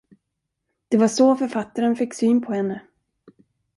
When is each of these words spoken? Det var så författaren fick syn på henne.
Det 0.87 0.97
var 0.97 1.07
så 1.07 1.35
författaren 1.35 1.95
fick 1.95 2.13
syn 2.13 2.41
på 2.41 2.53
henne. 2.53 2.81